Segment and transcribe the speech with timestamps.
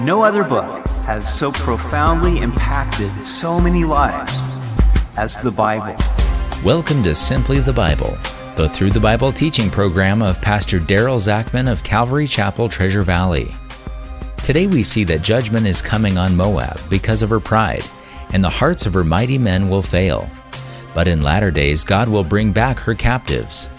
[0.00, 4.30] No other book has so profoundly impacted so many lives
[5.16, 5.96] as the Bible.
[6.62, 8.18] Welcome to Simply the Bible,
[8.56, 13.54] the Through the Bible teaching program of Pastor Daryl Zachman of Calvary Chapel, Treasure Valley.
[14.44, 17.86] Today we see that judgment is coming on Moab because of her pride,
[18.34, 20.28] and the hearts of her mighty men will fail.
[20.94, 23.70] But in latter days, God will bring back her captives.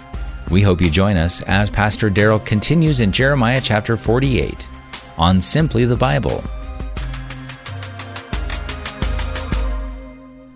[0.49, 4.67] We hope you join us as Pastor Daryl continues in Jeremiah chapter 48
[5.17, 6.43] on Simply the Bible.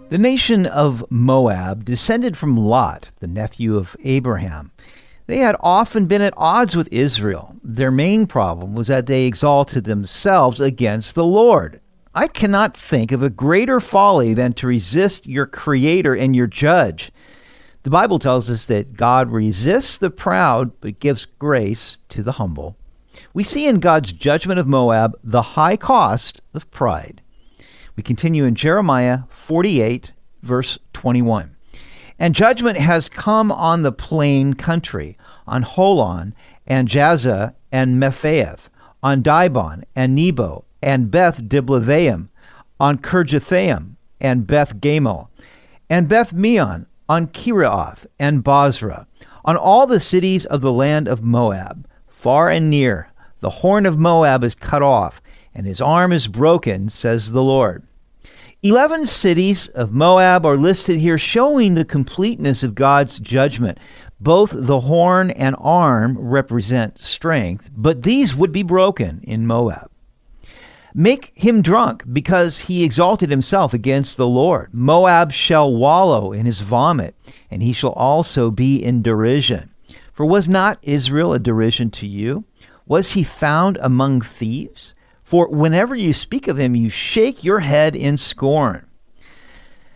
[0.09, 4.71] The nation of Moab descended from Lot, the nephew of Abraham.
[5.27, 7.55] They had often been at odds with Israel.
[7.63, 11.79] Their main problem was that they exalted themselves against the Lord.
[12.13, 17.09] I cannot think of a greater folly than to resist your Creator and your Judge.
[17.83, 22.75] The Bible tells us that God resists the proud but gives grace to the humble.
[23.33, 27.21] We see in God's judgment of Moab the high cost of pride.
[27.95, 31.55] We continue in Jeremiah 48, verse 21.
[32.17, 36.33] And judgment has come on the plain country, on Holon
[36.67, 38.69] and Jahzah and Mephaath,
[39.01, 42.29] on Dibon and Nebo and Beth Diblathaim,
[42.79, 45.27] on Kirjathaim and Beth Gamul,
[45.89, 49.05] and Beth Meon, on Kerioth and Bozrah,
[49.43, 51.87] on all the cities of the land of Moab,
[52.21, 53.09] far and near.
[53.39, 55.23] The horn of Moab is cut off,
[55.55, 57.81] and his arm is broken, says the Lord.
[58.61, 63.79] Eleven cities of Moab are listed here, showing the completeness of God's judgment.
[64.19, 69.89] Both the horn and arm represent strength, but these would be broken in Moab.
[70.93, 74.71] Make him drunk, because he exalted himself against the Lord.
[74.71, 77.15] Moab shall wallow in his vomit,
[77.49, 79.71] and he shall also be in derision.
[80.13, 82.45] For was not Israel a derision to you?
[82.85, 84.93] Was he found among thieves?
[85.23, 88.85] For whenever you speak of him, you shake your head in scorn.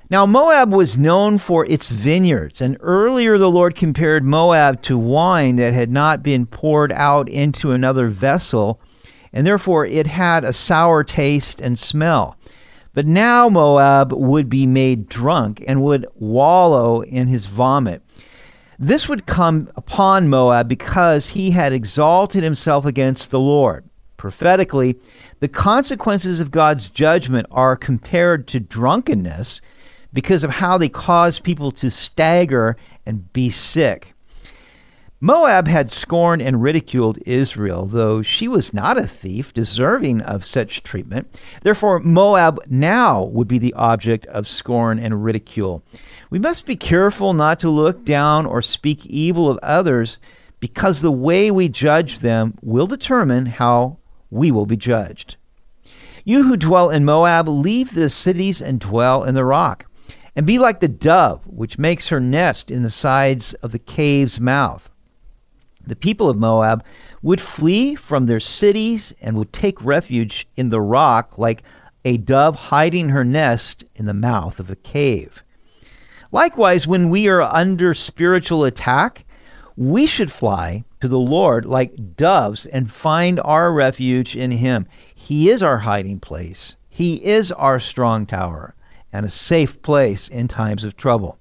[0.09, 5.55] Now, Moab was known for its vineyards, and earlier the Lord compared Moab to wine
[5.55, 8.79] that had not been poured out into another vessel
[9.35, 12.37] and therefore it had a sour taste and smell.
[12.93, 18.01] But now Moab would be made drunk and would wallow in his vomit.
[18.77, 23.89] This would come upon Moab because he had exalted himself against the Lord.
[24.17, 24.95] Prophetically,
[25.39, 29.61] the consequences of God's judgment are compared to drunkenness
[30.11, 32.75] because of how they cause people to stagger
[33.05, 34.15] and be sick.
[35.21, 40.83] Moab had scorned and ridiculed Israel, though she was not a thief deserving of such
[40.83, 41.39] treatment.
[41.63, 45.83] Therefore, Moab now would be the object of scorn and ridicule.
[46.29, 50.17] We must be careful not to look down or speak evil of others
[50.59, 53.97] because the way we judge them will determine how
[54.29, 55.35] we will be judged.
[56.23, 59.85] You who dwell in Moab, leave the cities and dwell in the rock,
[60.35, 64.39] and be like the dove which makes her nest in the sides of the cave's
[64.39, 64.89] mouth
[65.87, 66.83] the people of Moab
[67.21, 71.63] would flee from their cities and would take refuge in the rock like
[72.03, 75.43] a dove hiding her nest in the mouth of a cave.
[76.35, 79.23] Likewise, when we are under spiritual attack,
[79.77, 84.85] we should fly to the Lord like doves and find our refuge in Him.
[85.15, 88.75] He is our hiding place, He is our strong tower
[89.13, 91.39] and a safe place in times of trouble.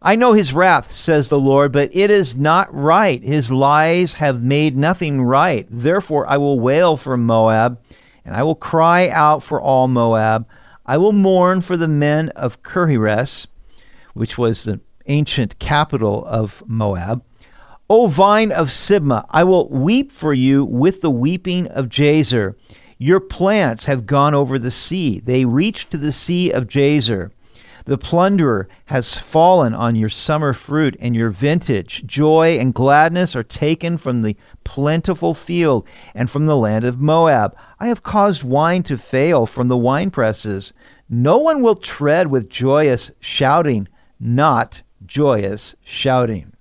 [0.00, 3.20] I know his wrath, says the Lord, but it is not right.
[3.20, 5.66] His lies have made nothing right.
[5.68, 7.80] Therefore, I will wail for Moab,
[8.24, 10.46] and I will cry out for all Moab.
[10.86, 13.48] I will mourn for the men of Kirheres,
[14.14, 17.22] which was the ancient capital of Moab.
[17.90, 22.54] O vine of Sibmah, I will weep for you with the weeping of Jazer.
[22.98, 25.20] Your plants have gone over the sea.
[25.20, 27.32] They reach to the sea of Jazer.
[27.84, 32.04] The plunderer has fallen on your summer fruit and your vintage.
[32.06, 37.56] Joy and gladness are taken from the plentiful field and from the land of Moab.
[37.80, 40.72] I have caused wine to fail from the wine presses.
[41.08, 43.88] No one will tread with joyous shouting,
[44.22, 46.52] not joyous shouting.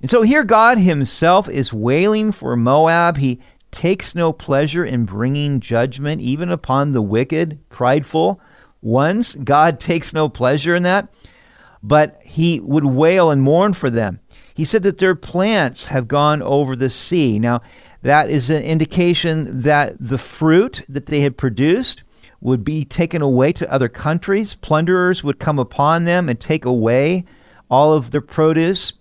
[0.00, 3.18] And so here God himself is wailing for Moab.
[3.18, 3.40] He
[3.70, 8.40] takes no pleasure in bringing judgment even upon the wicked, prideful,
[8.80, 9.36] ones.
[9.36, 11.08] God takes no pleasure in that,
[11.82, 14.18] but he would wail and mourn for them.
[14.54, 17.38] He said that their plants have gone over the sea.
[17.38, 17.62] Now,
[18.02, 22.02] that is an indication that the fruit that they had produced
[22.42, 24.54] would be taken away to other countries.
[24.54, 27.24] Plunderers would come upon them and take away
[27.70, 28.92] all of their produce,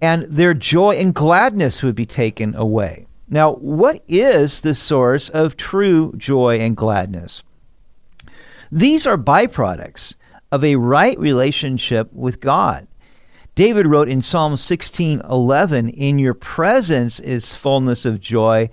[0.00, 3.06] and their joy and gladness would be taken away.
[3.28, 7.42] Now, what is the source of true joy and gladness?
[8.70, 10.14] These are byproducts
[10.52, 12.86] of a right relationship with God.
[13.54, 18.68] David wrote in Psalm 16:11, "In your presence is fullness of joy,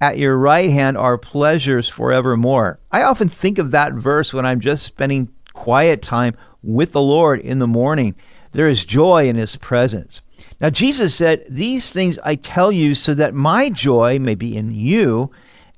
[0.00, 4.60] at your right hand are pleasures forevermore." I often think of that verse when I'm
[4.60, 8.14] just spending quiet time with the Lord in the morning.
[8.52, 10.20] There is joy in his presence.
[10.60, 14.70] Now Jesus said, "These things I tell you so that my joy may be in
[14.70, 15.30] you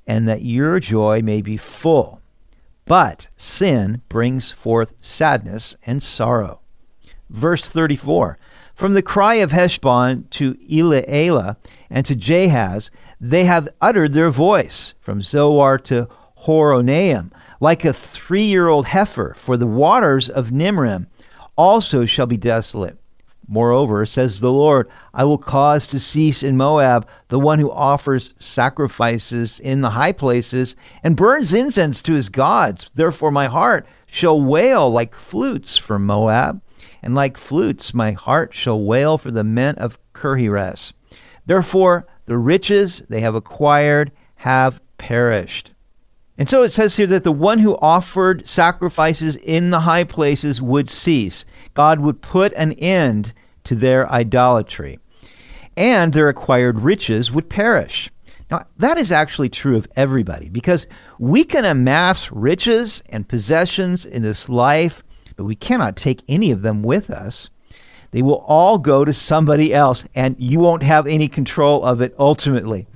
[0.07, 2.19] and that your joy may be full."
[2.85, 6.59] But sin brings forth sadness and sorrow.
[7.29, 8.39] Verse 34
[8.73, 11.57] From the cry of Heshbon to Elealeh
[11.91, 12.89] and to Jahaz,
[13.19, 14.93] they have uttered their voice.
[14.99, 16.07] From Zoar to
[16.45, 21.07] Horonaim, like a three year old heifer, for the waters of Nimrim
[21.57, 22.97] also shall be desolate.
[23.51, 28.35] Moreover, says the Lord, I will cause to cease in Moab the one who offers
[28.37, 32.91] sacrifices in the high places and burns incense to his gods.
[32.93, 36.61] Therefore, my heart shall wail like flutes for Moab,
[37.01, 40.93] and like flutes, my heart shall wail for the men of Kirheres.
[41.47, 45.71] Therefore, the riches they have acquired have perished.
[46.37, 50.61] And so it says here that the one who offered sacrifices in the high places
[50.61, 51.43] would cease.
[51.73, 53.33] God would put an end
[53.63, 54.99] to their idolatry,
[55.75, 58.11] and their acquired riches would perish.
[58.51, 60.85] Now, that is actually true of everybody because
[61.17, 65.01] we can amass riches and possessions in this life,
[65.35, 67.49] but we cannot take any of them with us.
[68.11, 72.15] They will all go to somebody else, and you won't have any control of it
[72.17, 72.87] ultimately.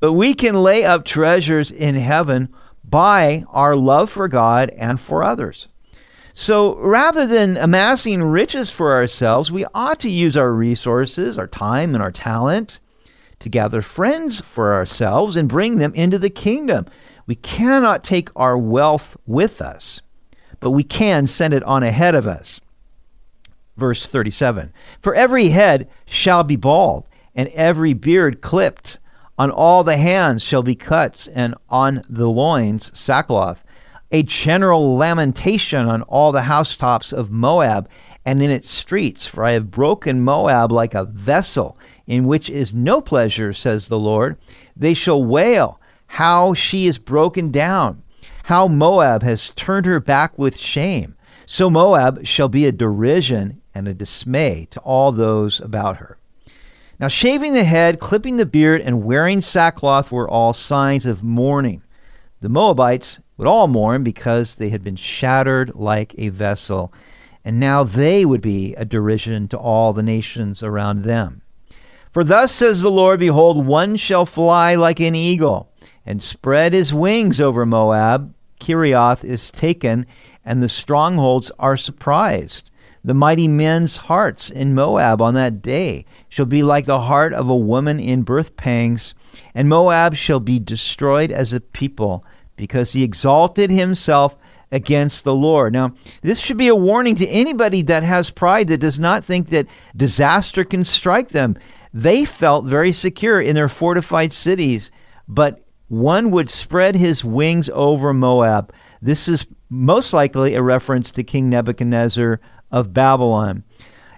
[0.00, 2.48] But we can lay up treasures in heaven
[2.84, 5.68] by our love for God and for others.
[6.34, 11.94] So rather than amassing riches for ourselves, we ought to use our resources, our time,
[11.94, 12.78] and our talent
[13.40, 16.86] to gather friends for ourselves and bring them into the kingdom.
[17.26, 20.00] We cannot take our wealth with us,
[20.60, 22.60] but we can send it on ahead of us.
[23.78, 28.98] Verse 37 For every head shall be bald, and every beard clipped
[29.38, 33.62] on all the hands shall be cuts, and on the loins sackcloth.
[34.10, 37.88] A general lamentation on all the housetops of Moab
[38.24, 41.78] and in its streets, for I have broken Moab like a vessel
[42.08, 44.38] in which is no pleasure, says the Lord.
[44.76, 48.02] They shall wail how she is broken down,
[48.44, 51.14] how Moab has turned her back with shame.
[51.46, 56.18] So Moab shall be a derision and a dismay to all those about her.
[57.00, 61.82] Now, shaving the head, clipping the beard, and wearing sackcloth were all signs of mourning.
[62.40, 66.92] The Moabites would all mourn because they had been shattered like a vessel,
[67.44, 71.42] and now they would be a derision to all the nations around them.
[72.12, 75.70] For thus says the Lord Behold, one shall fly like an eagle,
[76.04, 78.34] and spread his wings over Moab.
[78.58, 80.04] Kerioth is taken,
[80.44, 82.72] and the strongholds are surprised.
[83.08, 87.48] The mighty men's hearts in Moab on that day shall be like the heart of
[87.48, 89.14] a woman in birth pangs,
[89.54, 92.22] and Moab shall be destroyed as a people,
[92.54, 94.36] because he exalted himself
[94.70, 95.72] against the Lord.
[95.72, 99.48] Now, this should be a warning to anybody that has pride that does not think
[99.48, 101.56] that disaster can strike them.
[101.94, 104.90] They felt very secure in their fortified cities,
[105.26, 108.70] but one would spread his wings over Moab.
[109.00, 112.38] This is most likely a reference to King Nebuchadnezzar
[112.70, 113.64] of Babylon.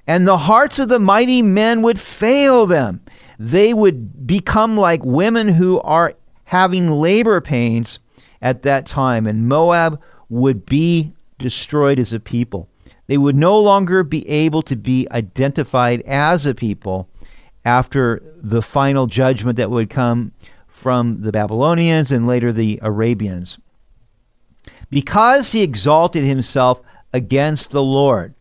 [0.06, 3.00] And the hearts of the mighty men would fail them.
[3.38, 6.14] They would become like women who are
[6.44, 8.00] having labor pains
[8.42, 12.68] at that time, and Moab would be destroyed as a people.
[13.06, 17.08] They would no longer be able to be identified as a people
[17.64, 20.32] after the final judgment that would come
[20.66, 23.58] from the Babylonians and later the Arabians.
[24.90, 26.80] Because he exalted himself
[27.12, 28.34] against the Lord.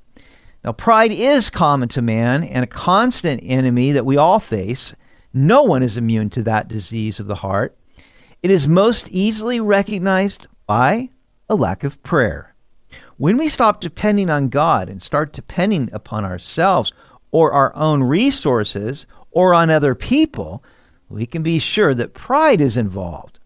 [0.63, 4.93] Now, pride is common to man and a constant enemy that we all face.
[5.33, 7.77] No one is immune to that disease of the heart.
[8.43, 11.09] It is most easily recognized by
[11.49, 12.53] a lack of prayer.
[13.17, 16.93] When we stop depending on God and start depending upon ourselves
[17.31, 20.63] or our own resources or on other people,
[21.09, 23.38] we can be sure that pride is involved.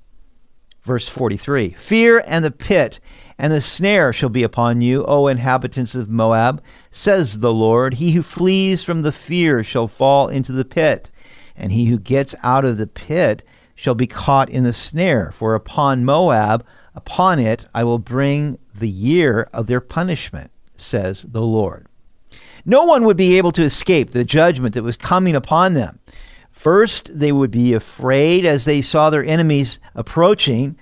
[0.83, 2.99] Verse 43 Fear and the pit
[3.37, 6.61] and the snare shall be upon you, O inhabitants of Moab,
[6.91, 7.95] says the Lord.
[7.95, 11.09] He who flees from the fear shall fall into the pit,
[11.55, 13.43] and he who gets out of the pit
[13.75, 15.31] shall be caught in the snare.
[15.33, 21.41] For upon Moab, upon it, I will bring the year of their punishment, says the
[21.41, 21.87] Lord.
[22.65, 25.99] No one would be able to escape the judgment that was coming upon them.
[26.53, 30.77] First, they would be afraid as they saw their enemies approaching.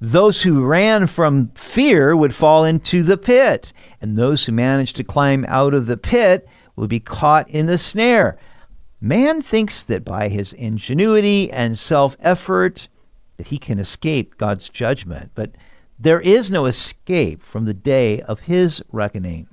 [0.00, 5.04] Those who ran from fear would fall into the pit, and those who managed to
[5.04, 8.38] climb out of the pit would be caught in the snare.
[9.00, 12.88] Man thinks that by his ingenuity and self effort
[13.36, 15.56] that he can escape God's judgment, but
[15.98, 19.48] there is no escape from the day of his reckoning.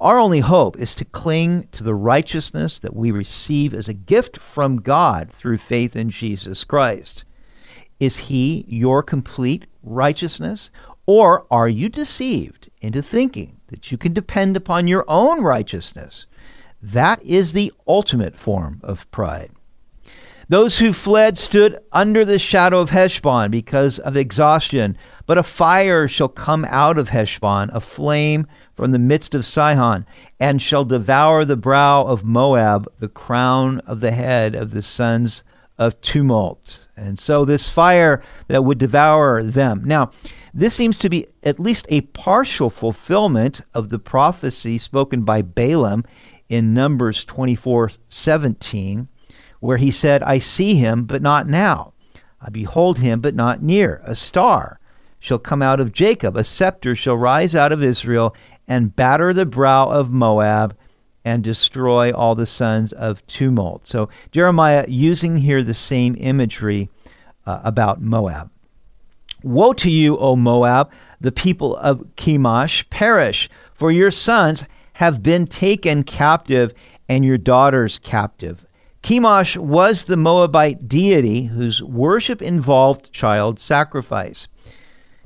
[0.00, 4.38] Our only hope is to cling to the righteousness that we receive as a gift
[4.38, 7.24] from God through faith in Jesus Christ.
[8.00, 10.70] Is he your complete righteousness?
[11.06, 16.26] Or are you deceived into thinking that you can depend upon your own righteousness?
[16.82, 19.50] That is the ultimate form of pride.
[20.48, 26.06] Those who fled stood under the shadow of Heshbon because of exhaustion, but a fire
[26.06, 30.06] shall come out of Heshbon, a flame from the midst of Sihon,
[30.40, 35.44] and shall devour the brow of Moab, the crown of the head of the sons
[35.78, 36.88] of tumult.
[36.96, 39.82] And so this fire that would devour them.
[39.84, 40.10] Now,
[40.52, 46.04] this seems to be at least a partial fulfillment of the prophecy spoken by Balaam
[46.48, 49.08] in Numbers 24 17,
[49.60, 51.92] where he said, I see him, but not now.
[52.40, 54.02] I behold him, but not near.
[54.04, 54.78] A star
[55.24, 58.36] shall come out of Jacob, a scepter shall rise out of Israel,
[58.68, 60.76] and batter the brow of Moab
[61.24, 63.86] and destroy all the sons of tumult.
[63.86, 66.90] So Jeremiah using here the same imagery
[67.46, 68.50] uh, about Moab.
[69.42, 75.46] Woe to you, O Moab, the people of Chemosh, perish, for your sons have been
[75.46, 76.74] taken captive
[77.08, 78.66] and your daughters captive.
[79.02, 84.48] Chemosh was the Moabite deity whose worship involved child sacrifice.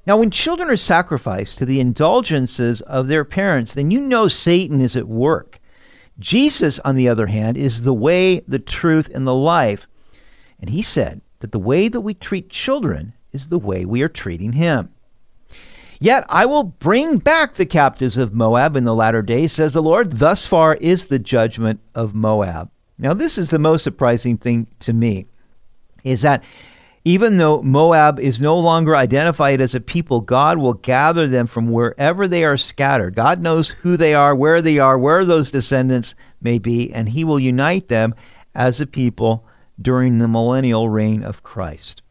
[0.09, 4.81] Now, when children are sacrificed to the indulgences of their parents, then you know Satan
[4.81, 5.61] is at work.
[6.19, 9.87] Jesus, on the other hand, is the way, the truth, and the life.
[10.61, 14.09] And he said that the way that we treat children is the way we are
[14.09, 14.89] treating him.
[16.01, 19.83] Yet I will bring back the captives of Moab in the latter days, says the
[19.83, 20.13] Lord.
[20.13, 22.71] Thus far is the judgment of Moab.
[22.97, 25.27] Now, this is the most surprising thing to me,
[26.03, 26.43] is that
[27.09, 31.71] even though Moab is no longer identified as a people, God will gather them from
[31.71, 33.15] wherever they are scattered.
[33.15, 37.25] God knows who they are, where they are, where those descendants may be, and He
[37.25, 38.15] will unite them
[38.55, 39.47] as a people
[39.81, 42.03] during the millennial reign of Christ.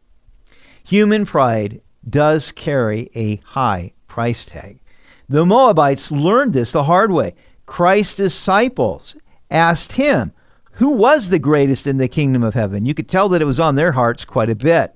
[0.82, 4.80] Human pride does carry a high price tag.
[5.28, 7.36] The Moabites learned this the hard way.
[7.66, 9.16] Christ's disciples
[9.48, 10.32] asked him,
[10.78, 12.86] who was the greatest in the kingdom of heaven?
[12.86, 14.94] You could tell that it was on their hearts quite a bit.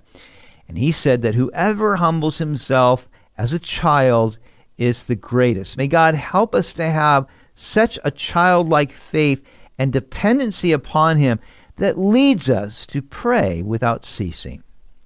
[0.69, 4.39] And he said that whoever humbles himself as a child
[4.79, 5.77] is the greatest.
[5.77, 9.45] May God help us to have such a childlike faith
[9.77, 11.41] and dependency upon him
[11.79, 14.63] that leads us to pray without ceasing.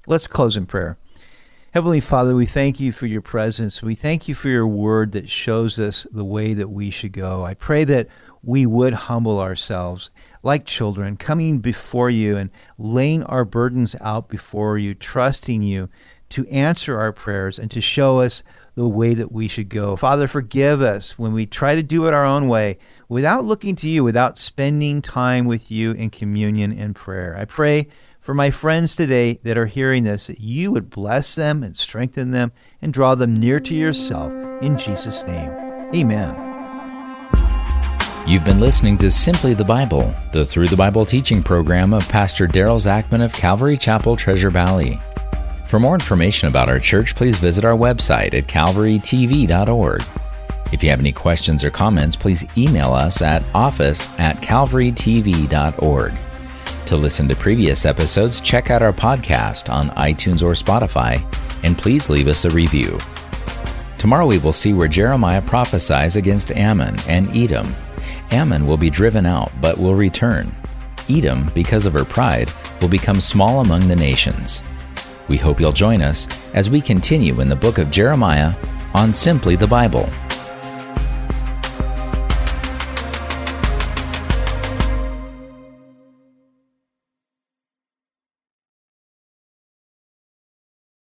[0.07, 0.99] Let's close in prayer.
[1.73, 3.83] Heavenly Father, we thank you for your presence.
[3.83, 7.45] We thank you for your word that shows us the way that we should go.
[7.45, 8.09] I pray that
[8.47, 10.11] we would humble ourselves
[10.43, 12.49] like children, coming before you and
[12.79, 15.89] laying our burdens out before you, trusting you
[16.31, 18.43] to answer our prayers and to show us
[18.77, 19.97] the way that we should go.
[19.97, 23.89] Father, forgive us when we try to do it our own way without looking to
[23.89, 27.37] you, without spending time with you in communion and prayer.
[27.37, 27.89] I pray
[28.21, 32.31] for my friends today that are hearing this that you would bless them and strengthen
[32.31, 34.33] them and draw them near to yourself.
[34.63, 35.51] In Jesus' name,
[35.95, 36.46] amen.
[38.37, 42.47] You've been listening to Simply the Bible, the Through the Bible teaching program of Pastor
[42.47, 45.01] Daryl Zachman of Calvary Chapel, Treasure Valley.
[45.69, 50.03] For more information about our church, please visit our website at calvarytv.org.
[50.71, 56.13] If you have any questions or comments, please email us at office at calvarytv.org.
[56.85, 61.25] To listen to previous episodes, check out our podcast on iTunes or Spotify,
[61.65, 62.99] and please leave us a review.
[63.97, 67.75] Tomorrow we will see where Jeremiah prophesies against Ammon and Edom
[68.31, 70.55] Ammon will be driven out, but will return.
[71.09, 74.63] Edom, because of her pride, will become small among the nations.
[75.29, 78.55] We hope you'll join us as we continue in the book of Jeremiah
[78.95, 80.09] on Simply the Bible.